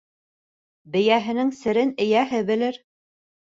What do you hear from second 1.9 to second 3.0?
эйәһе белер.